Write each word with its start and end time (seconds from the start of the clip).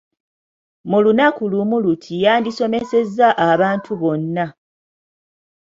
Mu 0.89 0.97
lunaku 1.05 1.41
lumu 1.51 1.77
luti 1.83 2.13
yandisomesezza 2.23 3.27
abantu 3.49 3.91
bonna. 4.01 4.45